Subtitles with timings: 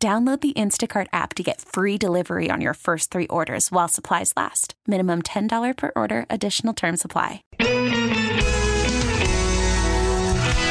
[0.00, 4.32] Download the Instacart app to get free delivery on your first three orders while supplies
[4.36, 4.74] last.
[4.86, 7.42] Minimum $10 per order, additional term supply.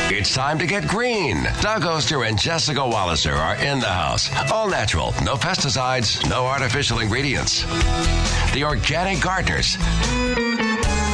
[0.10, 1.44] It's time to get green.
[1.60, 4.30] Doug Oster and Jessica Walliser are in the house.
[4.50, 7.64] All natural, no pesticides, no artificial ingredients.
[8.54, 9.78] The Organic Gardeners.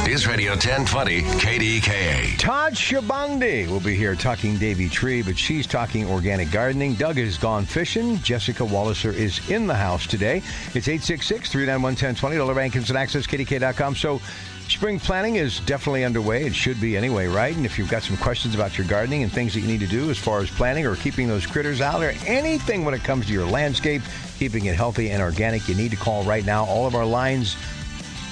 [0.04, 2.38] News Radio 1020 KDKA.
[2.38, 6.92] Todd Sherbondy will be here talking Davey Tree, but she's talking organic gardening.
[6.94, 8.18] Doug has gone fishing.
[8.18, 10.42] Jessica Walliser is in the house today.
[10.74, 12.36] It's 866 391 1020.
[12.36, 13.96] Dollar Bank Instant Access, KDK.com.
[13.96, 14.20] So,
[14.68, 16.44] Spring planning is definitely underway.
[16.44, 17.54] It should be anyway, right?
[17.54, 19.86] And if you've got some questions about your gardening and things that you need to
[19.86, 23.26] do as far as planning or keeping those critters out or anything when it comes
[23.26, 24.00] to your landscape,
[24.38, 26.64] keeping it healthy and organic, you need to call right now.
[26.64, 27.56] All of our lines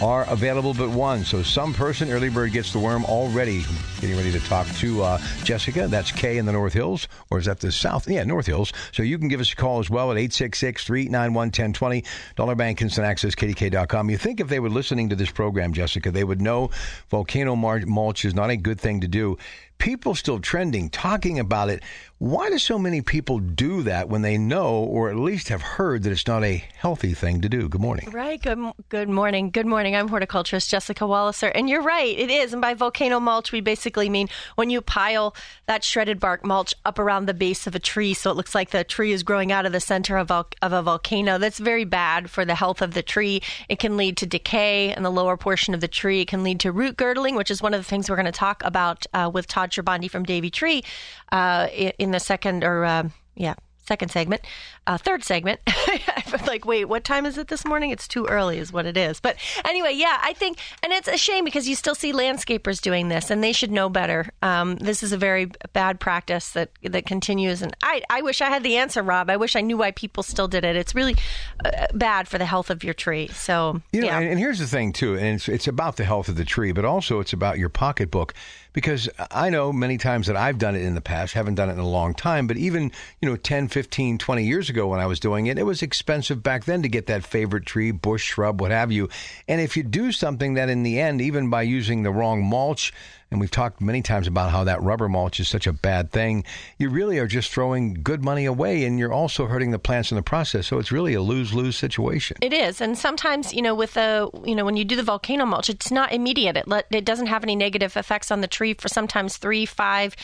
[0.02, 1.24] are available but one.
[1.24, 3.64] So some person, early bird gets the worm already.
[4.00, 5.86] Getting ready to talk to uh, Jessica.
[5.86, 8.08] That's Kay in the North Hills, or is that the South?
[8.08, 8.72] Yeah, North Hills.
[8.90, 12.04] So you can give us a call as well at 866-391-1020.
[12.34, 14.10] Dollar Bank Instant Access, KDK.com.
[14.10, 16.70] You think if they were listening to this program, Jessica, they would know
[17.08, 19.38] volcano mulch is not a good thing to do
[19.82, 21.82] people still trending, talking about it.
[22.18, 26.04] Why do so many people do that when they know, or at least have heard,
[26.04, 27.68] that it's not a healthy thing to do?
[27.68, 28.08] Good morning.
[28.12, 28.40] Right.
[28.40, 28.60] Good.
[28.90, 29.50] Good morning.
[29.50, 29.96] Good morning.
[29.96, 32.16] I'm horticulturist Jessica Walliser, and you're right.
[32.16, 32.52] It is.
[32.52, 35.34] And by volcano mulch, we basically mean when you pile
[35.66, 38.70] that shredded bark mulch up around the base of a tree, so it looks like
[38.70, 41.38] the tree is growing out of the center of, of a volcano.
[41.38, 43.42] That's very bad for the health of the tree.
[43.68, 46.20] It can lead to decay in the lower portion of the tree.
[46.20, 48.32] It can lead to root girdling, which is one of the things we're going to
[48.32, 50.82] talk about uh, with Todd Sherbondy from Davey Tree
[51.30, 51.68] uh,
[51.98, 53.54] in the second or uh, yeah
[53.92, 54.42] second segment.
[54.86, 57.90] Uh, third segment, I'm like, wait, what time is it this morning?
[57.90, 59.20] It's too early, is what it is.
[59.20, 63.08] But anyway, yeah, I think, and it's a shame because you still see landscapers doing
[63.08, 64.30] this, and they should know better.
[64.40, 68.46] Um, this is a very bad practice that that continues, and I, I wish I
[68.46, 69.30] had the answer, Rob.
[69.30, 70.74] I wish I knew why people still did it.
[70.74, 71.16] It's really
[71.64, 73.28] uh, bad for the health of your tree.
[73.28, 74.18] So, you know, yeah.
[74.18, 76.72] and, and here's the thing too, and it's it's about the health of the tree,
[76.72, 78.34] but also it's about your pocketbook
[78.72, 81.74] because I know many times that I've done it in the past, haven't done it
[81.74, 82.90] in a long time, but even,
[83.20, 86.42] you know, 10, 15, 20 years ago when I was doing it, it was expensive
[86.42, 89.08] back then to get that favorite tree, bush, shrub, what have you.
[89.48, 92.92] And if you do something that in the end, even by using the wrong mulch,
[93.32, 96.44] and we've talked many times about how that rubber mulch is such a bad thing.
[96.76, 100.16] You really are just throwing good money away, and you're also hurting the plants in
[100.16, 100.66] the process.
[100.66, 102.36] So it's really a lose lose situation.
[102.42, 105.46] It is, and sometimes you know, with the you know, when you do the volcano
[105.46, 106.58] mulch, it's not immediate.
[106.58, 110.14] It let, it doesn't have any negative effects on the tree for sometimes three, five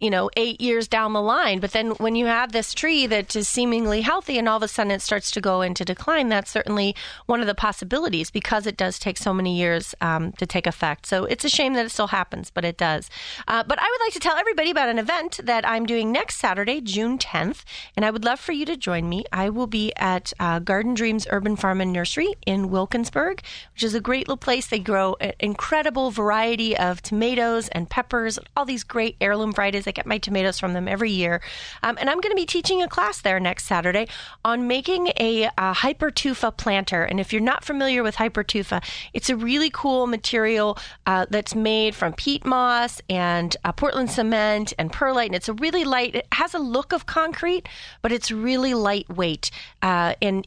[0.00, 1.58] you know, eight years down the line.
[1.58, 4.68] But then when you have this tree that is seemingly healthy and all of a
[4.68, 6.94] sudden it starts to go into decline, that's certainly
[7.26, 11.06] one of the possibilities because it does take so many years um, to take effect.
[11.06, 13.10] So it's a shame that it still happens, but it does.
[13.48, 16.36] Uh, but I would like to tell everybody about an event that I'm doing next
[16.36, 17.64] Saturday, June 10th,
[17.96, 19.24] and I would love for you to join me.
[19.32, 23.42] I will be at uh, Garden Dreams Urban Farm and Nursery in Wilkinsburg,
[23.74, 24.68] which is a great little place.
[24.68, 29.92] They grow an incredible variety of tomatoes and peppers, all these great heirloom varieties I
[29.92, 31.40] get my tomatoes from them every year.
[31.82, 34.08] Um, and I'm going to be teaching a class there next Saturday
[34.44, 37.02] on making a, a hypertufa planter.
[37.02, 38.82] And if you're not familiar with hypertufa,
[39.12, 44.72] it's a really cool material uh, that's made from peat moss and uh, Portland cement
[44.78, 45.26] and perlite.
[45.26, 47.68] And it's a really light, it has a look of concrete,
[48.02, 49.50] but it's really lightweight.
[49.82, 50.46] Uh, and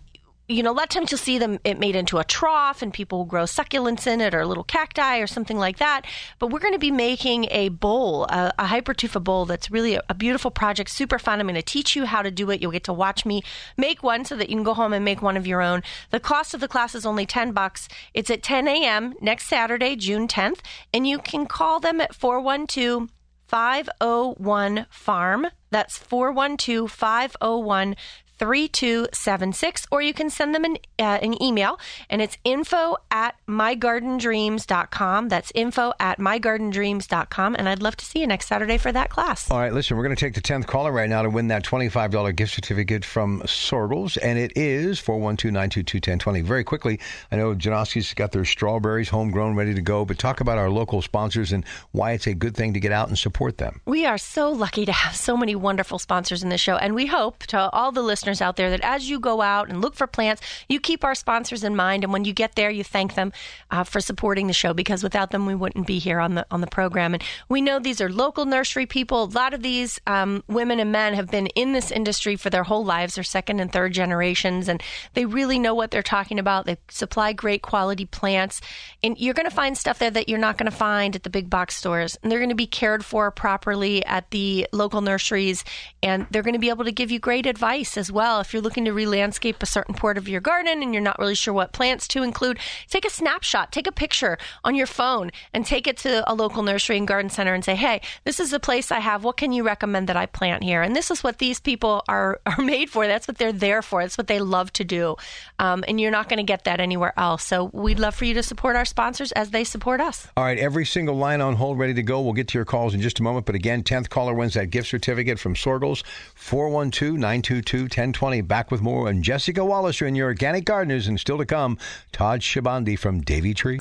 [0.52, 2.94] you know, a lot of times you'll see them it made into a trough and
[2.94, 6.06] people will grow succulents in it or little cacti or something like that.
[6.40, 10.04] But we're going to be making a bowl, a, a hypertufa bowl that's really a,
[10.10, 11.40] a, beautiful project, super fun.
[11.40, 12.62] I'm going to teach you how to do it.
[12.62, 13.44] You'll get to watch me
[13.78, 15.82] make one so that you can go home and make one of your own.
[16.12, 17.88] The cost of the class is only 10 bucks.
[18.14, 19.14] It's at 10 a.m.
[19.22, 20.60] next Saturday, June 10th,
[20.94, 23.10] and you can call them at 412
[23.48, 25.48] 501 farm.
[25.72, 27.96] That's 412 501
[28.42, 31.80] 3276, or you can send them an, uh, an email,
[32.10, 35.30] and it's info at mygardendreams.com.
[35.30, 39.52] That's info at mygardendreams.com, and I'd love to see you next Saturday for that class.
[39.52, 41.64] All right, listen, we're going to take the 10th caller right now to win that
[41.64, 47.00] $25 gift certificate from Soergel's, and it is 412 922 Very quickly,
[47.32, 51.04] I know Janoski's got their strawberries homegrown, ready to go, but talk about our local
[51.04, 53.82] sponsors and why it's a good thing to get out and support them.
[53.86, 57.06] We are so lucky to have so many wonderful sponsors in the show, and we
[57.06, 59.96] hope to all the listeners listeners out there that as you go out and look
[59.96, 63.16] for plants, you keep our sponsors in mind, and when you get there, you thank
[63.16, 63.32] them
[63.70, 66.62] uh, for supporting the show because without them, we wouldn't be here on the on
[66.62, 67.14] the program.
[67.14, 69.24] And we know these are local nursery people.
[69.24, 72.64] A lot of these um, women and men have been in this industry for their
[72.64, 74.82] whole lives, their second and third generations, and
[75.14, 76.66] they really know what they're talking about.
[76.66, 78.62] They supply great quality plants,
[79.04, 81.30] and you're going to find stuff there that you're not going to find at the
[81.30, 85.64] big box stores, and they're going to be cared for properly at the local nurseries,
[86.02, 88.21] and they're going to be able to give you great advice as well.
[88.22, 91.36] If you're looking to re-landscape a certain part of your garden and you're not really
[91.36, 92.60] sure what plants to include,
[92.90, 96.64] take a snapshot, take a picture on your phone, and take it to a local
[96.64, 99.24] nursery and garden center and say, "Hey, this is the place I have.
[99.24, 102.40] What can you recommend that I plant here?" And this is what these people are
[102.46, 103.08] are made for.
[103.08, 104.02] That's what they're there for.
[104.02, 105.16] That's what they love to do,
[105.60, 107.44] um, and you're not going to get that anywhere else.
[107.44, 110.28] So we'd love for you to support our sponsors as they support us.
[110.38, 112.22] All right, every single line on hold, ready to go.
[112.22, 113.46] We'll get to your calls in just a moment.
[113.46, 116.04] But again, 10th caller wins that gift certificate from Soergel's,
[116.36, 118.42] 412 922 1020.
[118.42, 121.08] Back with more on Jessica Walliser and your organic gardeners.
[121.08, 121.78] And still to come,
[122.12, 123.80] Todd Sherbondy from Davey Tree.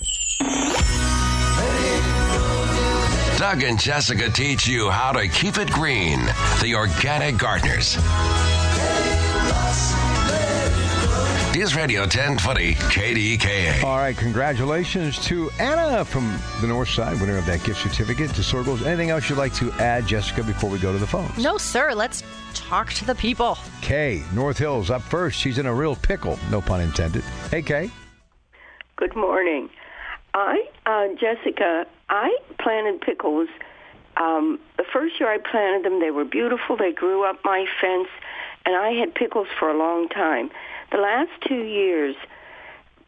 [3.38, 6.20] Doug and Jessica teach you how to keep it green.
[6.60, 7.96] The Organic Gardeners.
[11.54, 13.82] News Radio 1020 KDKA.
[13.82, 18.42] All right, congratulations to Anna from the North Side, winner of that gift certificate to
[18.42, 18.86] Soergel's.
[18.86, 21.36] Anything else you'd like to add, Jessica, before we go to the phones?
[21.38, 21.92] No, sir.
[21.92, 22.22] Let's
[22.54, 23.58] talk to the people.
[23.82, 25.40] Kay, North Hills up first.
[25.40, 27.24] She's in a real pickle, no pun intended.
[27.50, 27.90] Hey, Kay.
[28.94, 29.70] Good morning.
[30.34, 33.48] I, uh, Jessica, I planted pickles.
[34.16, 36.76] Um, the first year I planted them, they were beautiful.
[36.76, 38.08] They grew up my fence,
[38.64, 40.50] and I had pickles for a long time.
[40.90, 42.16] The last two years,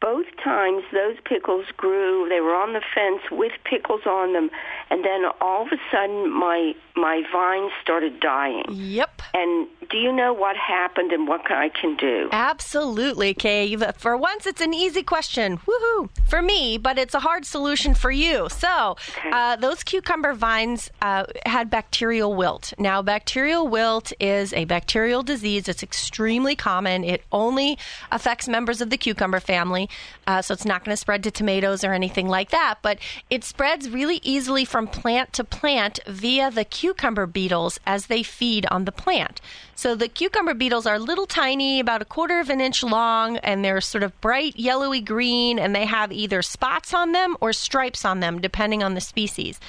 [0.00, 2.28] both times those pickles grew.
[2.28, 4.50] They were on the fence with pickles on them,
[4.90, 8.64] and then all of a sudden my my vines started dying.
[8.70, 9.22] Yep.
[9.34, 12.28] And do you know what happened and what I can do?
[12.32, 13.76] Absolutely, Kay.
[13.98, 15.58] For once, it's an easy question.
[15.58, 16.08] Woohoo!
[16.28, 18.48] For me, but it's a hard solution for you.
[18.50, 19.30] So, Okay.
[19.32, 22.72] uh, those cucumber vines uh, had bacterial wilt.
[22.78, 25.68] Now, bacterial wilt is a bacterial disease.
[25.68, 27.04] It's extremely common.
[27.04, 27.78] It only
[28.10, 29.88] affects members of the cucumber family,
[30.26, 32.78] uh, so it's not going to spread to tomatoes or anything like that.
[32.82, 32.98] But
[33.30, 38.66] it spreads really easily from plant to plant via the cucumber beetles as they feed
[38.68, 39.40] on the plant.
[39.76, 43.64] So the cucumber beetles are little tiny, about a quarter of an inch long, and
[43.64, 48.04] they're sort of bright yellowy green, and they have either spots on them or stripes
[48.04, 49.60] on them, depending on the species.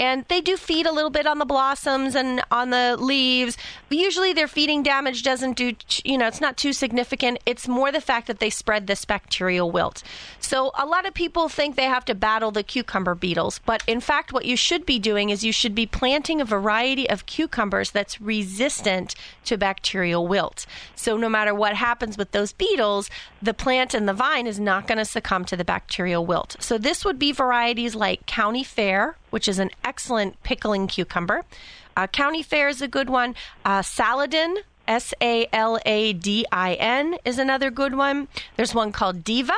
[0.00, 3.56] And they do feed a little bit on the blossoms and on the leaves.
[3.88, 7.38] But usually their feeding damage doesn't do, you know, it's not too significant.
[7.44, 10.02] It's more the fact that they spread this bacterial wilt.
[10.40, 14.00] So a lot of people think they have to battle the cucumber beetles, but in
[14.00, 16.61] fact, what you should be doing is you should be planting a variety
[17.08, 19.14] of cucumbers that's resistant
[19.44, 20.66] to bacterial wilt.
[20.94, 23.10] So no matter what happens with those beetles,
[23.40, 26.56] the plant and the vine is not going to succumb to the bacterial wilt.
[26.60, 31.42] So this would be varieties like County Fair, which is an excellent pickling cucumber.
[31.96, 33.34] Uh, County Fair is a good one.
[33.64, 34.58] Uh, Saladin,
[34.88, 38.28] S A L A D I N, is another good one.
[38.56, 39.54] There's one called Diva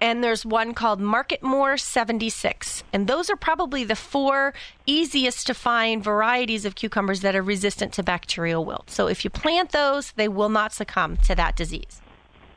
[0.00, 2.84] and there's one called Marketmore 76.
[2.92, 4.54] And those are probably the four
[4.86, 8.90] easiest to find varieties of cucumbers that are resistant to bacterial wilt.
[8.90, 12.00] So if you plant those, they will not succumb to that disease.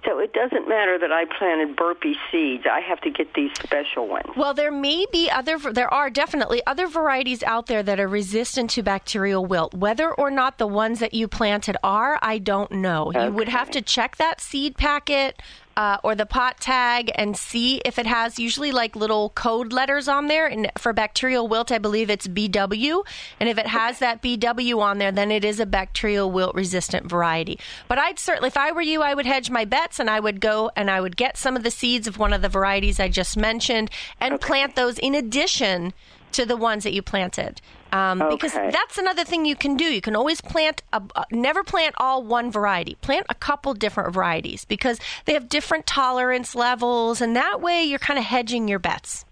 [0.05, 2.63] So it doesn't matter that I planted burpee seeds.
[2.69, 4.25] I have to get these special ones.
[4.35, 8.71] Well, there may be other, there are definitely other varieties out there that are resistant
[8.71, 9.75] to bacterial wilt.
[9.75, 13.11] Whether or not the ones that you planted are, I don't know.
[13.13, 15.39] You would have to check that seed packet.
[15.77, 20.07] Uh, or the pot tag and see if it has usually like little code letters
[20.07, 20.45] on there.
[20.45, 23.05] And for bacterial wilt, I believe it's BW.
[23.39, 27.07] And if it has that BW on there, then it is a bacterial wilt resistant
[27.07, 27.57] variety.
[27.87, 30.41] But I'd certainly, if I were you, I would hedge my bets and I would
[30.41, 33.07] go and I would get some of the seeds of one of the varieties I
[33.07, 35.93] just mentioned and plant those in addition
[36.33, 37.61] to the ones that you planted.
[37.91, 39.83] Um, Because that's another thing you can do.
[39.83, 42.95] You can always plant, a, uh, never plant all one variety.
[43.01, 47.99] Plant a couple different varieties because they have different tolerance levels, and that way you're
[47.99, 49.25] kind of hedging your bets.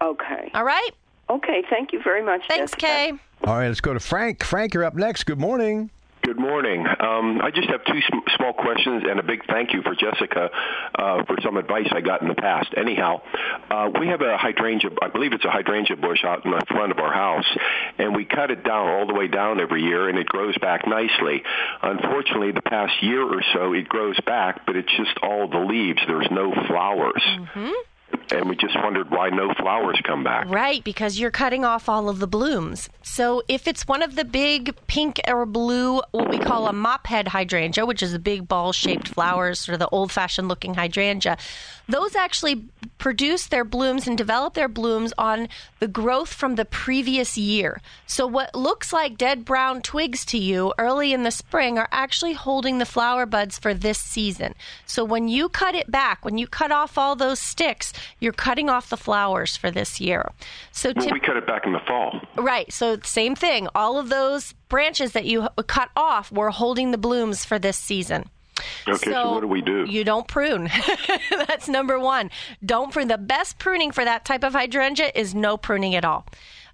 [0.00, 0.50] Okay.
[0.54, 0.90] All right?
[1.28, 1.62] Okay.
[1.68, 2.42] Thank you very much.
[2.48, 2.86] Thanks, Jessica.
[2.86, 3.12] Kay.
[3.44, 4.42] All right, let's go to Frank.
[4.42, 5.24] Frank, you're up next.
[5.24, 5.90] Good morning.
[6.28, 6.84] Good morning.
[6.86, 10.50] Um, I just have two sm- small questions and a big thank you for Jessica
[10.94, 12.68] uh, for some advice I got in the past.
[12.76, 13.22] Anyhow,
[13.70, 16.92] uh, we have a hydrangea, I believe it's a hydrangea bush out in the front
[16.92, 17.46] of our house,
[17.96, 20.86] and we cut it down all the way down every year, and it grows back
[20.86, 21.42] nicely.
[21.80, 26.02] Unfortunately, the past year or so, it grows back, but it's just all the leaves.
[26.06, 27.22] There's no flowers.
[28.32, 30.48] And we just wondered why no flowers come back.
[30.48, 32.88] Right, because you're cutting off all of the blooms.
[33.02, 37.06] So if it's one of the big pink or blue, what we call a mop
[37.06, 40.74] head hydrangea, which is a big ball shaped flowers, sort of the old fashioned looking
[40.74, 41.38] hydrangea,
[41.88, 42.64] those actually
[42.98, 47.80] produce their blooms and develop their blooms on the growth from the previous year.
[48.06, 52.34] So what looks like dead brown twigs to you early in the spring are actually
[52.34, 54.54] holding the flower buds for this season.
[54.86, 58.68] So when you cut it back, when you cut off all those sticks, you're cutting
[58.68, 60.30] off the flowers for this year.
[60.72, 62.20] So well, we cut it back in the fall.
[62.36, 62.72] Right.
[62.72, 63.68] So same thing.
[63.74, 68.24] All of those branches that you cut off were holding the blooms for this season.
[68.86, 69.84] Okay, so, so, what do we do?
[69.88, 70.70] You don't prune.
[71.30, 72.30] That's number one.
[72.64, 73.08] Don't prune.
[73.08, 76.26] The best pruning for that type of hydrangea is no pruning at all.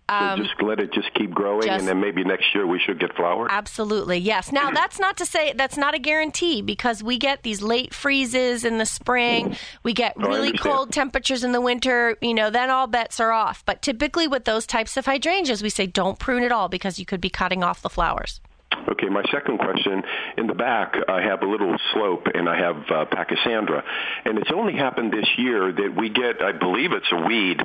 [0.07, 2.79] Um, so just let it just keep growing, just, and then maybe next year we
[2.79, 3.49] should get flowers.
[3.51, 4.53] Absolutely, yes.
[4.53, 8.65] Now that's not to say that's not a guarantee because we get these late freezes
[8.65, 12.19] in the spring, we get oh, really cold temperatures in the winter.
[12.21, 13.65] You know, then all bets are off.
[13.65, 17.07] But typically with those types of hydrangeas, we say don't prune at all because you
[17.07, 18.41] could be cutting off the flowers.
[18.89, 20.03] Okay, my second question
[20.37, 23.83] in the back, I have a little slope and I have uh, Pachysandra,
[24.25, 27.63] and it's only happened this year that we get, I believe it's a weed.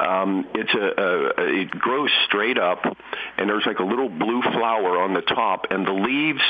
[0.00, 2.84] Um, it's a, a it grows straight up,
[3.36, 6.42] and there's like a little blue flower on the top, and the leaves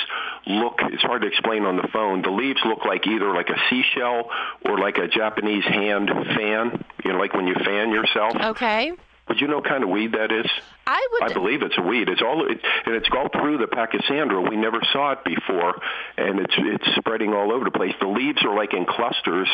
[0.47, 0.79] look.
[0.83, 2.23] It's hard to explain on the phone.
[2.23, 4.31] The leaves look like either like a seashell
[4.65, 6.85] or like a Japanese hand fan.
[7.05, 8.35] You know, like when you fan yourself.
[8.37, 8.93] Okay.
[9.29, 10.47] Would you know what kind of weed that is?
[10.87, 11.31] I would.
[11.31, 12.09] I believe it's a weed.
[12.09, 14.49] It's all, it, and it's all through the Pachysandra.
[14.49, 15.81] We never saw it before,
[16.17, 17.95] and it's it's spreading all over the place.
[18.01, 19.49] The leaves are like in clusters,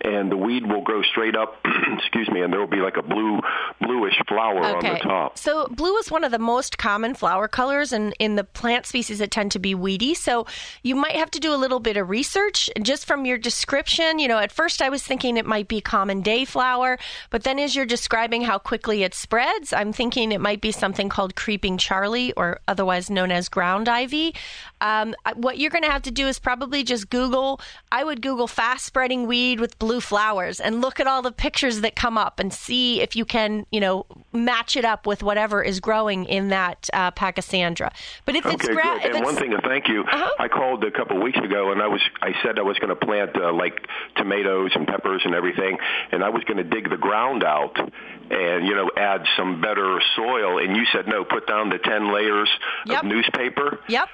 [0.00, 1.64] and the weed will grow straight up.
[1.98, 3.40] excuse me, and there will be like a blue
[3.80, 4.88] bluish flower okay.
[4.88, 5.38] on the top.
[5.38, 9.20] So blue is one of the most common flower colors, and in the plant species
[9.20, 10.14] that tend to be weedy.
[10.14, 10.46] So
[10.82, 12.68] you might have to do a little bit of research.
[12.82, 16.20] Just from your description, you know, at first I was thinking it might be common
[16.20, 16.98] day flower,
[17.30, 21.10] but then as you're describing how quickly it spreads, I'm thinking it might be something
[21.10, 24.34] called creeping Charlie, or otherwise known as ground ivy.
[24.84, 27.58] Um, what you're going to have to do is probably just Google.
[27.90, 31.80] I would Google fast spreading weed with blue flowers and look at all the pictures
[31.80, 35.62] that come up and see if you can, you know, match it up with whatever
[35.62, 37.92] is growing in that uh, Pachysandra.
[38.26, 39.16] But if okay, it's gra- good.
[39.16, 40.02] and one thing, thank you.
[40.02, 40.30] Uh-huh.
[40.38, 42.90] I called a couple of weeks ago and I was I said I was going
[42.90, 45.78] to plant uh, like tomatoes and peppers and everything,
[46.12, 47.78] and I was going to dig the ground out
[48.30, 52.12] and you know add some better soil and you said no put down the 10
[52.12, 52.50] layers
[52.86, 53.02] yep.
[53.02, 54.08] of newspaper yep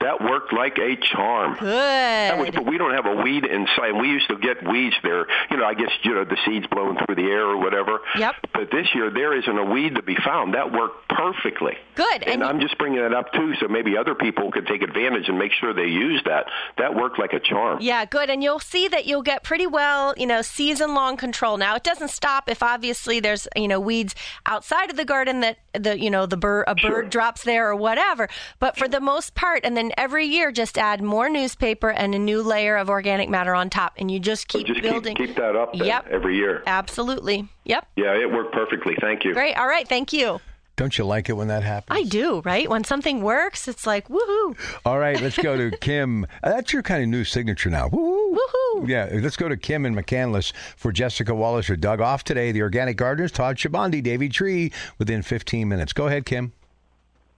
[0.00, 1.56] that worked like a charm.
[1.58, 1.68] Good.
[1.68, 3.92] That was, but we don't have a weed inside.
[3.92, 5.26] We used to get weeds there.
[5.50, 8.00] You know, I guess you know the seeds blowing through the air or whatever.
[8.16, 8.34] Yep.
[8.52, 10.54] But this year there isn't a weed to be found.
[10.54, 11.76] That worked perfectly.
[11.94, 12.22] Good.
[12.22, 15.28] And, and I'm just bringing it up too, so maybe other people could take advantage
[15.28, 16.46] and make sure they use that.
[16.78, 17.78] That worked like a charm.
[17.80, 18.30] Yeah, good.
[18.30, 21.56] And you'll see that you'll get pretty well, you know, season long control.
[21.56, 24.14] Now it doesn't stop if obviously there's you know weeds
[24.46, 27.02] outside of the garden that the you know the bird a bird sure.
[27.04, 28.28] drops there or whatever.
[28.58, 32.18] But for the most part, and then every year just add more newspaper and a
[32.18, 35.16] new layer of organic matter on top, and you just keep so just building.
[35.16, 36.06] Keep, keep that up yep.
[36.08, 36.62] every year.
[36.66, 37.48] Absolutely.
[37.64, 37.86] Yep.
[37.96, 38.96] Yeah, it worked perfectly.
[39.00, 39.34] Thank you.
[39.34, 39.54] Great.
[39.56, 39.86] All right.
[39.86, 40.40] Thank you.
[40.78, 41.98] Don't you like it when that happens?
[41.98, 42.70] I do, right?
[42.70, 44.56] When something works, it's like woohoo.
[44.84, 46.22] All right, let's go to Kim.
[46.24, 47.88] Uh, that's your kind of new signature now.
[47.88, 48.17] Woohoo!
[48.32, 48.88] Woohoo!
[48.88, 52.52] Yeah, let's go to Kim and McCandless for Jessica Walliser or Doug off today.
[52.52, 55.92] The organic gardeners, Todd Sherbondy, Davey Tree, within 15 minutes.
[55.92, 56.52] Go ahead, Kim.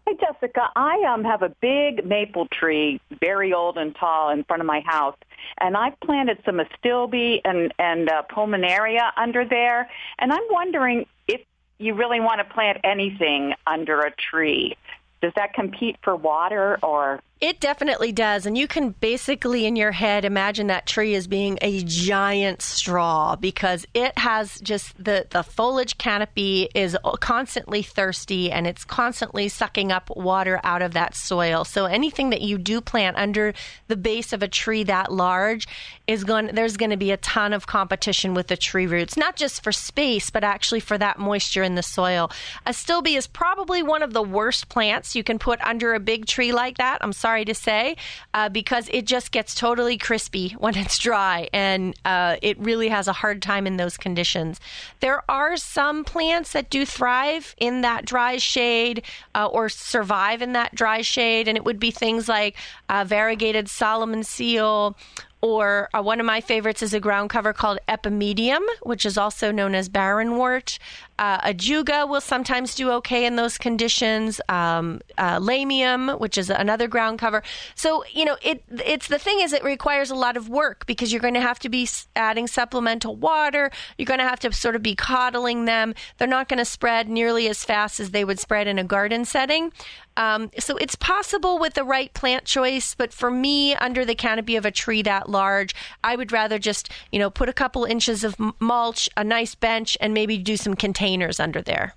[0.07, 0.71] Hey, Jessica.
[0.75, 4.81] I um, have a big maple tree, very old and tall, in front of my
[4.81, 5.17] house,
[5.61, 11.43] and I've planted some astilbe and and uh, pulmonaria under there, and I'm wondering if
[11.79, 14.77] you really want to plant anything under a tree.
[15.23, 18.45] Does that compete for water or it definitely does.
[18.45, 23.35] And you can basically, in your head, imagine that tree as being a giant straw
[23.35, 29.91] because it has just the, the foliage canopy is constantly thirsty and it's constantly sucking
[29.91, 31.65] up water out of that soil.
[31.65, 33.55] So anything that you do plant under
[33.89, 35.67] the base of a tree that large
[36.07, 39.37] is going, there's going to be a ton of competition with the tree roots, not
[39.37, 42.31] just for space, but actually for that moisture in the soil.
[42.67, 46.27] a Astilbe is probably one of the worst plants you can put under a big
[46.27, 46.99] tree like that.
[47.01, 47.97] I'm sorry sorry to say,
[48.35, 53.09] uh, because it just gets totally crispy when it's dry, and uh, it really has
[53.09, 54.61] a hard time in those conditions.
[54.99, 60.53] There are some plants that do thrive in that dry shade uh, or survive in
[60.55, 62.57] that dry shade, and it would be things like
[62.89, 64.97] uh, variegated Solomon seal
[65.43, 69.51] or uh, one of my favorites is a ground cover called Epimedium, which is also
[69.51, 70.79] known as barrenwort.
[71.19, 74.41] Uh, ajuga will sometimes do okay in those conditions.
[74.49, 77.43] Um, uh, lamium, which is another ground cover.
[77.75, 81.13] So you know, it it's the thing is it requires a lot of work because
[81.13, 83.71] you're going to have to be adding supplemental water.
[83.99, 85.95] You're going to have to sort of be coddling them.
[86.19, 89.25] They're not going to spread nearly as fast as they would spread in a garden
[89.25, 89.73] setting.
[90.17, 94.57] Um, so it's possible with the right plant choice, but for me, under the canopy
[94.57, 98.25] of a tree that large, I would rather just you know put a couple inches
[98.25, 101.95] of mulch, a nice bench, and maybe do some containers under there.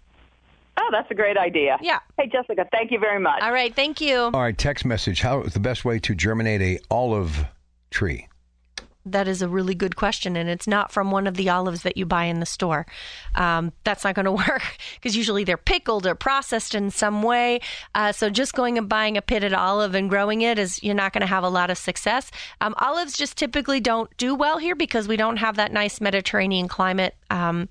[0.78, 1.78] Oh, that's a great idea.
[1.82, 2.00] Yeah.
[2.18, 3.42] Hey, Jessica, thank you very much.
[3.44, 4.18] All right, thank you.
[4.34, 5.22] All right, text message.
[5.22, 7.46] How is the best way to germinate a olive
[7.92, 8.28] tree?
[9.06, 11.98] That is a really good question, and it's not from one of the olives that
[11.98, 12.86] you buy in the store.
[13.36, 17.60] Um, that's not going to work because usually they're pickled or processed in some way.
[17.94, 21.12] Uh, so just going and buying a pitted olive and growing it is you're not
[21.12, 22.32] going to have a lot of success.
[22.62, 26.68] Um, olives just typically don't do well here because we don't have that nice Mediterranean
[26.68, 27.16] climate.
[27.30, 27.68] Um,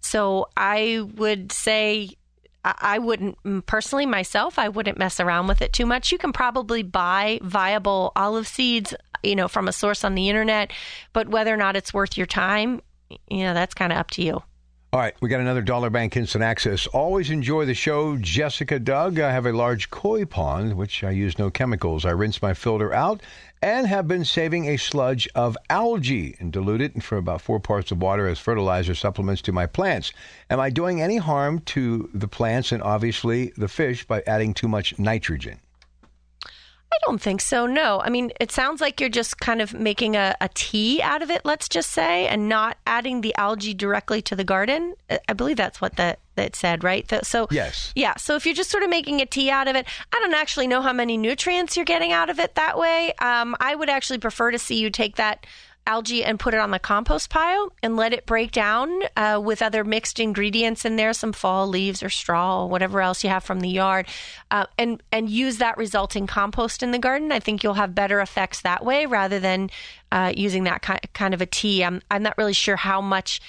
[0.00, 2.16] so I would say
[2.64, 4.58] I wouldn't mm, personally myself.
[4.58, 6.12] I wouldn't mess around with it too much.
[6.12, 10.72] You can probably buy viable olive seeds you know, from a source on the internet.
[11.12, 12.80] But whether or not it's worth your time,
[13.28, 14.42] you know, that's kind of up to you.
[14.94, 16.86] All right, we got another Dollar Bank Instant Access.
[16.88, 19.18] Always enjoy the show, Jessica Doug.
[19.18, 22.04] I have a large koi pond, which I use no chemicals.
[22.04, 23.22] I rinse my filter out
[23.62, 27.92] and have been saving a sludge of algae and dilute it for about four parts
[27.92, 30.12] of water as fertilizer supplements to my plants.
[30.50, 34.66] Am I doing any harm to the plants and obviously the fish by adding too
[34.66, 35.60] much nitrogen?
[36.92, 37.66] I don't think so.
[37.66, 38.02] No.
[38.04, 41.30] I mean, it sounds like you're just kind of making a, a tea out of
[41.30, 44.94] it, let's just say, and not adding the algae directly to the garden.
[45.28, 47.10] I believe that's what that that said, right?
[47.24, 48.16] So yes, yeah.
[48.16, 50.66] So if you're just sort of making a tea out of it, I don't actually
[50.66, 53.12] know how many nutrients you're getting out of it that way.
[53.18, 55.46] Um, I would actually prefer to see you take that
[55.86, 59.62] algae and put it on the compost pile and let it break down uh, with
[59.62, 63.42] other mixed ingredients in there, some fall leaves or straw, or whatever else you have
[63.42, 64.06] from the yard,
[64.50, 67.32] uh, and and use that resulting compost in the garden.
[67.32, 69.70] I think you'll have better effects that way rather than
[70.10, 70.82] uh, using that
[71.14, 71.82] kind of a tea.
[71.82, 73.40] I'm I'm not really sure how much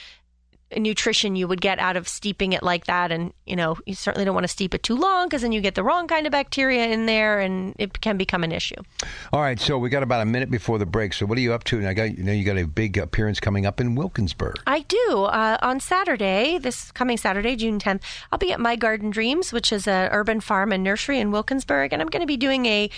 [0.80, 3.12] nutrition you would get out of steeping it like that.
[3.12, 5.62] And, you know, you certainly don't want to steep it too long because then you
[5.62, 8.75] get the wrong kind of bacteria in there and it can become an issue.
[9.32, 9.60] All right.
[9.60, 11.13] So we got about a minute before the break.
[11.13, 11.77] So what are you up to?
[11.77, 14.56] And I got, you know, you got a big appearance coming up in Wilkinsburg.
[14.68, 15.24] I do.
[15.24, 19.72] Uh, on Saturday, this coming Saturday, June 10th, I'll be at My Garden Dreams, which
[19.72, 21.94] is an urban farm and nursery in Wilkinsburg.
[21.94, 22.90] And I'm going to be doing a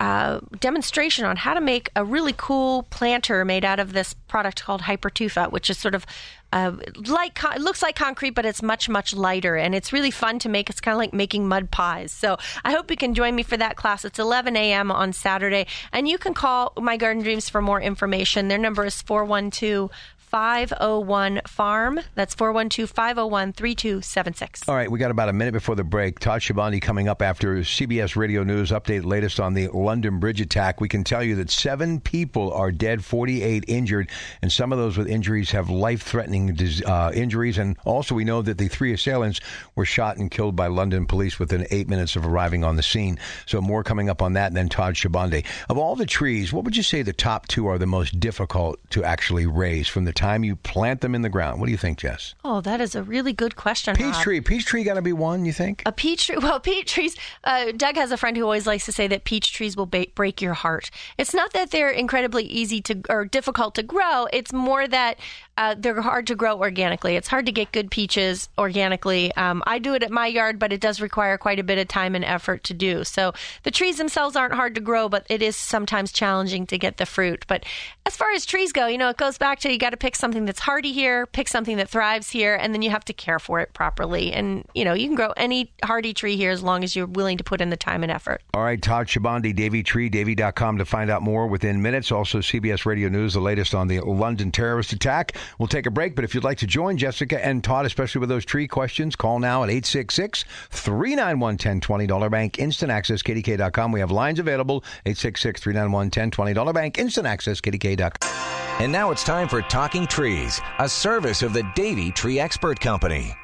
[0.00, 4.64] uh, demonstration on how to make a really cool planter made out of this product
[4.64, 6.06] called Hypertufa, which is sort of
[6.52, 6.72] uh,
[7.06, 10.48] like it looks like concrete, but it's much much lighter, and it's really fun to
[10.48, 10.68] make.
[10.68, 12.12] It's kind of like making mud pies.
[12.12, 14.04] So I hope you can join me for that class.
[14.04, 14.90] It's 11 a.m.
[14.90, 18.48] on Saturday, and you can call My Garden Dreams for more information.
[18.48, 19.90] Their number is 412
[20.30, 22.00] 501 Farm.
[22.14, 24.68] That's 412 501 3276.
[24.68, 26.20] All right, we got about a minute before the break.
[26.20, 30.80] Todd Sherbondy coming up after CBS Radio News update latest on the London Bridge attack.
[30.80, 34.08] We can tell you that seven people are dead, 48 injured,
[34.40, 37.58] and some of those with injuries have life threatening uh, injuries.
[37.58, 39.40] And also, we know that the three assailants
[39.74, 43.18] were shot and killed by London police within eight minutes of arriving on the scene.
[43.46, 45.44] So, more coming up on that, and then Todd Sherbondy.
[45.68, 48.78] Of all the trees, what would you say the top two are the most difficult
[48.90, 51.58] to actually raise from the time you plant them in the ground?
[51.60, 52.34] What do you think, Jess?
[52.44, 53.96] Oh, that is a really good question.
[53.96, 54.22] Peach Rob.
[54.22, 54.40] tree.
[54.40, 55.82] Peach tree got to be one, you think?
[55.86, 56.36] A peach tree.
[56.50, 57.16] Well, peach trees.
[57.44, 60.06] Uh, Doug has a friend who always likes to say that peach trees will ba-
[60.14, 60.90] break your heart.
[61.18, 64.26] It's not that they're incredibly easy to or difficult to grow.
[64.32, 65.18] It's more that
[65.60, 67.16] uh, they're hard to grow organically.
[67.16, 69.30] It's hard to get good peaches organically.
[69.36, 71.86] Um, I do it at my yard, but it does require quite a bit of
[71.86, 73.04] time and effort to do.
[73.04, 76.96] So the trees themselves aren't hard to grow, but it is sometimes challenging to get
[76.96, 77.44] the fruit.
[77.46, 77.66] But
[78.06, 80.16] as far as trees go, you know, it goes back to you got to pick
[80.16, 83.38] something that's hardy here, pick something that thrives here, and then you have to care
[83.38, 84.32] for it properly.
[84.32, 87.36] And, you know, you can grow any hardy tree here as long as you're willing
[87.36, 88.40] to put in the time and effort.
[88.54, 92.10] All right, Todd Sherbondy, Davey Tree, Davey.com to find out more within minutes.
[92.10, 95.36] Also, CBS Radio News, the latest on the London terrorist attack.
[95.58, 98.28] We'll take a break, but if you'd like to join Jessica and Todd, especially with
[98.28, 103.92] those tree questions, call now at 866 391 1020 Dollar Bank Instant Access, KDK.com.
[103.92, 108.50] We have lines available 866 391 1020 Dollar Bank Instant Access, KDK.com.
[108.80, 113.34] And now it's time for Talking Trees, a service of the Davey Tree Expert Company.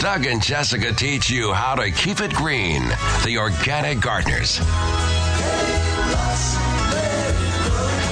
[0.00, 2.82] Doug and Jessica teach you how to keep it green.
[3.24, 4.60] The Organic Gardeners.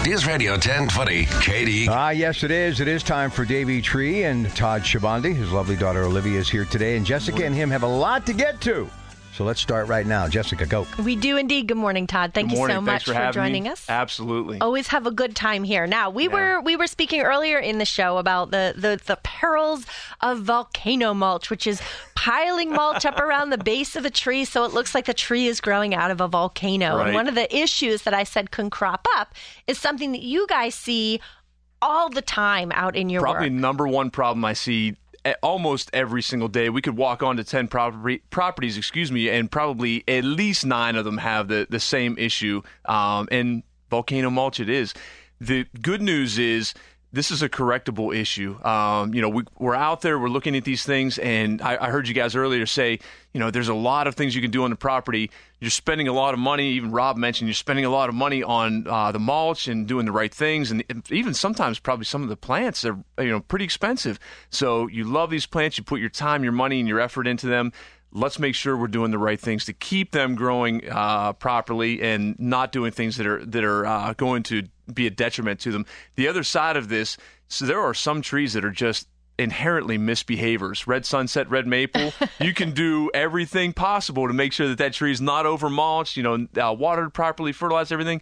[0.05, 1.89] News Radio 1020 KD.
[1.89, 2.81] Ah, yes, it is.
[2.81, 5.35] It is time for Davey Tree and Todd Sherbondy.
[5.35, 8.33] His lovely daughter Olivia is here today, and Jessica and him have a lot to
[8.33, 8.89] get to.
[9.33, 10.29] So let's start right now.
[10.29, 10.87] Jessica, go.
[11.03, 11.69] We do indeed.
[11.69, 12.33] Good morning, Todd.
[12.35, 12.77] Thank Good you morning.
[12.79, 13.71] so Thanks much for, having joining me.
[13.71, 13.87] us.
[13.89, 14.61] Absolutely.
[14.61, 15.87] Always have a good time here.
[15.87, 16.33] Now we Yeah.
[16.35, 19.87] were we were speaking earlier in the show about the, the the perils
[20.21, 21.81] of volcano mulch, which is
[22.17, 25.47] piling mulch up around the base of a tree so it looks like the tree
[25.47, 26.97] is growing out of a volcano.
[26.99, 27.07] Right.
[27.07, 29.33] And one of the issues that I said can crop up
[29.67, 31.21] is something that you guys see
[31.81, 33.53] all the time out in your Probably work.
[33.59, 35.10] number one problem I see a-
[35.43, 36.69] almost every single day.
[36.69, 40.97] We could walk on to 10 property, properties, excuse me, and probably at least nine
[40.97, 42.63] of them have the, the same issue.
[42.85, 44.95] Um, and volcano mulch it is.
[45.41, 46.75] The good news is
[47.13, 48.63] this is a correctable issue.
[48.65, 51.91] Um, you know, we, we're out there, we're looking at these things, and I, I
[51.91, 53.01] heard you guys earlier say,
[53.33, 55.31] you know, there's a lot of things you can do on the property.
[55.61, 56.71] You're spending a lot of money.
[56.71, 60.07] Even Rob mentioned you're spending a lot of money on uh, the mulch and doing
[60.07, 63.67] the right things, and even sometimes probably some of the plants are you know pretty
[63.67, 64.19] expensive.
[64.49, 67.47] So you love these plants, you put your time, your money, and your effort into
[67.47, 67.73] them.
[68.13, 72.37] Let's make sure we're doing the right things to keep them growing uh, properly and
[72.41, 75.85] not doing things that are that are uh, going to be a detriment to them.
[76.17, 77.19] The other side of this,
[77.49, 79.07] so there are some trees that are just
[79.41, 80.87] inherently misbehaviors.
[80.87, 82.13] Red sunset, red maple.
[82.41, 86.17] you can do everything possible to make sure that that tree is not over mulched,
[86.17, 88.21] you know, uh, watered properly, fertilized everything.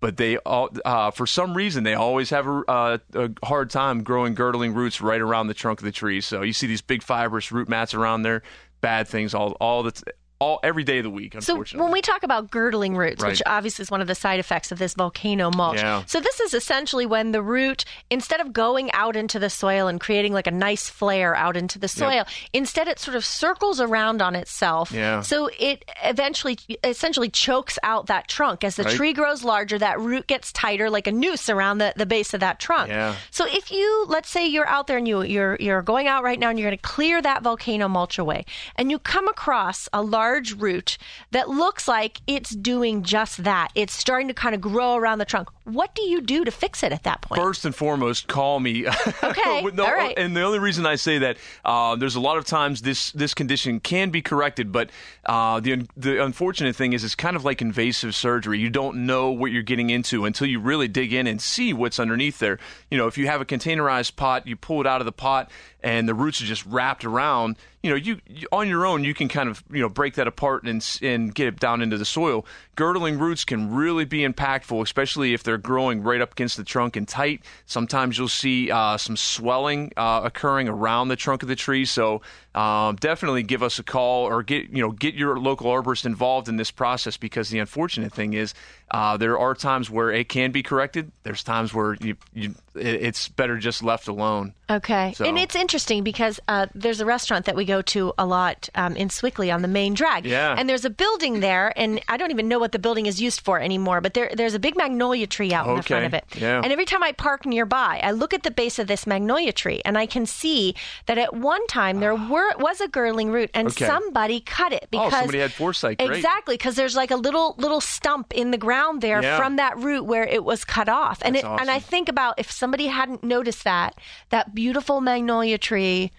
[0.00, 4.02] But they all, uh, for some reason, they always have a, uh, a hard time
[4.02, 6.20] growing girdling roots right around the trunk of the tree.
[6.20, 8.42] So you see these big fibrous root mats around there.
[8.80, 10.02] Bad things all all the
[10.40, 11.36] all every day of the week.
[11.40, 14.72] So when we talk about girdling roots, which obviously is one of the side effects
[14.72, 16.02] of this volcano mulch, Yeah.
[16.06, 20.00] so this is essentially when the root, instead of going out into the soil and
[20.00, 22.24] creating like a nice flare out into the soil,
[22.54, 24.90] instead it sort of circles around on itself.
[24.92, 25.20] Yeah.
[25.20, 28.64] So it eventually, essentially chokes out that trunk.
[28.64, 28.96] As the Right.
[28.96, 32.40] tree grows larger, that root gets tighter, like a noose around the, the base of
[32.40, 32.88] that trunk.
[32.88, 33.14] Yeah.
[33.30, 36.38] So if you, let's say you're out there and you you're you're going out right
[36.38, 40.00] now and you're going to clear that volcano mulch away, and you come across a
[40.00, 40.96] large root
[41.32, 43.68] that looks like it's doing just that.
[43.74, 45.48] It's starting to kind of grow around the trunk.
[45.72, 47.40] What do you do to fix it at that point?
[47.40, 48.86] First and foremost, call me.
[49.22, 50.16] Okay, No, all right.
[50.18, 53.34] And the only reason I say that, uh, there's a lot of times this this
[53.34, 54.90] condition can be corrected, but
[55.26, 58.58] uh, the the unfortunate thing is it's kind of like invasive surgery.
[58.58, 61.98] You don't know what you're getting into until you really dig in and see what's
[61.98, 62.58] underneath there.
[62.90, 65.50] You know, if you have a containerized pot, you pull it out of the pot,
[65.82, 67.56] and the roots are just wrapped around.
[67.82, 70.26] You know, you, you on your own you can kind of you know break that
[70.26, 72.44] apart and and get it down into the soil.
[72.76, 76.96] Girdling roots can really be impactful, especially if they're growing right up against the trunk
[76.96, 77.42] and tight.
[77.66, 81.84] Sometimes you'll see uh, some swelling uh, occurring around the trunk of the tree.
[81.84, 82.22] So
[82.54, 86.48] um, definitely give us a call or get you know get your local arborist involved
[86.48, 88.54] in this process because the unfortunate thing is
[88.90, 91.12] uh, there are times where it can be corrected.
[91.22, 94.54] There's times where you, you it's better just left alone.
[94.70, 95.12] Okay.
[95.16, 98.68] So- And it's interesting because uh, there's a restaurant that we go to a lot
[98.76, 100.24] um, in Sewickley on the main drag.
[100.24, 100.54] Yeah.
[100.56, 103.40] And there's a building there, and I don't even know what the building is used
[103.40, 106.24] for anymore, but there, there's a big magnolia tree out in the front of it.
[106.36, 106.60] Yeah.
[106.62, 109.82] And every time I park nearby, I look at the base of this magnolia tree,
[109.84, 110.74] and I can see
[111.06, 113.86] that at one time there were was a girdling root, and Okay.
[113.86, 115.98] somebody cut it Oh, because somebody had foresight.
[115.98, 116.12] Great.
[116.16, 119.36] Exactly, because there's like a little little stump in the ground there Yeah.
[119.36, 122.34] from that root where it was cut off, and That's it, and I think about
[122.38, 123.94] if somebody hadn't noticed that,
[124.30, 126.10] that beautiful magnolia tree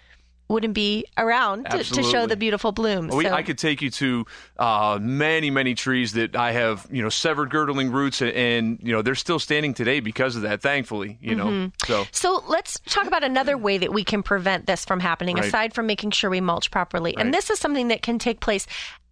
[0.48, 3.08] wouldn't be around to, to show the beautiful blooms.
[3.08, 4.26] Well, we, So- I could take you to
[4.58, 8.92] uh, many, many trees that I have, you know, severed girdling roots, and, and you
[8.92, 10.60] know they're still standing today because of that.
[10.60, 11.46] Thankfully, you know.
[11.46, 11.86] Mm-hmm.
[11.86, 15.46] So So let's talk about another way that we can prevent this from happening, Right.
[15.46, 17.14] aside from making sure we mulch properly.
[17.16, 17.24] Right.
[17.24, 18.66] And this is something that can take place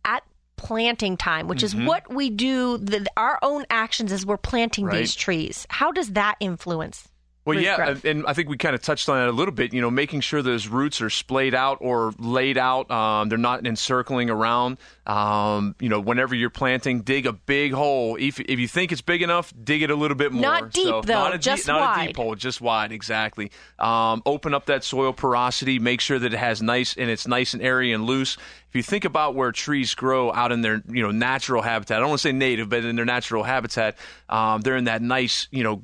[0.04, 0.22] at
[0.60, 1.80] planting time, which Mm-hmm.
[1.82, 4.98] is what we do, the, our own actions as we're planting Right.
[4.98, 5.66] these trees.
[5.70, 7.08] How does that influence?
[7.50, 8.04] Well, yeah, growth?
[8.04, 9.72] and I think we kind of touched on that a little bit.
[9.72, 12.90] You know, making sure those roots are splayed out or laid out.
[12.90, 14.78] Um, they're not encircling around.
[15.06, 18.16] Um, you know, whenever you're planting, dig a big hole.
[18.16, 20.42] If, if you think it's big enough, dig it a little bit more.
[20.42, 22.92] Not deep, So, though, not a just deep, not a deep hole, just wide.
[22.92, 23.50] Exactly.
[23.78, 25.78] Um, open up that soil porosity.
[25.78, 28.36] Make sure that it has nice and it's nice and airy and loose.
[28.68, 32.00] If you think about where trees grow out in their you know natural habitat, I
[32.00, 35.48] don't want to say native, but in their natural habitat, um, they're in that nice
[35.50, 35.82] you know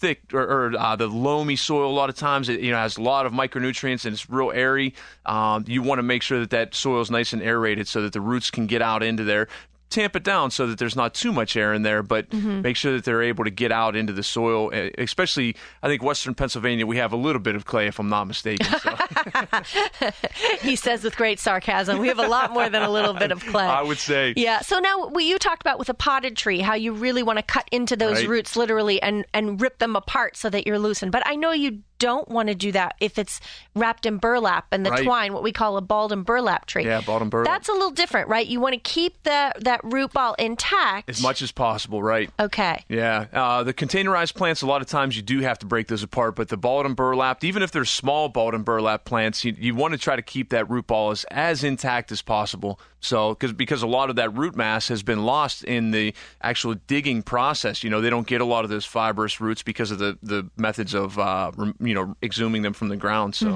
[0.00, 2.96] thick or, or uh, the loamy soil a lot of times it you know has
[2.96, 4.94] a lot of micronutrients and it's real airy.
[5.26, 8.12] Um, you want to make sure that that soil is nice and aerated so that
[8.12, 9.48] the roots can get out into there
[9.90, 12.92] tamp it down so that there's not too much air in there but make sure
[12.92, 16.86] that they're able to get out into the soil eh, especially i think western pennsylvania
[16.86, 18.96] we have a little bit of clay if i'm not mistaken so
[20.62, 23.44] he says with great sarcasm, we have a lot more than a little bit of
[23.46, 23.64] clay.
[23.80, 24.60] i would say Yeah.
[24.60, 27.42] So now we, you talked about with a potted tree how you really want to
[27.42, 28.28] cut into those Right.
[28.28, 31.12] roots literally and and rip them apart so that you're loosened.
[31.12, 33.40] But I know you don't want to do that if it's
[33.76, 35.04] wrapped in burlap and the Right.
[35.04, 36.84] twine, what we call a balled and burlap tree.
[36.84, 37.46] Yeah, balled and burlap.
[37.46, 38.44] That's a little different, right?
[38.46, 41.08] You want to keep the that root ball intact.
[41.08, 42.28] as much as possible, right?
[42.40, 42.84] Okay.
[42.88, 44.62] Yeah, uh, the containerized plants.
[44.62, 46.96] A lot of times you do have to break those apart, but the balled and
[46.96, 50.22] burlap, even if they're small balled and burlap plants, you, you want to try to
[50.22, 52.80] keep that root ball as, as intact as possible.
[53.00, 56.74] So, because because a lot of that root mass has been lost in the actual
[56.86, 57.82] digging process.
[57.82, 60.48] You know, they don't get a lot of those fibrous roots because of the the
[60.56, 63.34] methods of uh, rem- you know exhuming them from the ground.
[63.34, 63.48] So,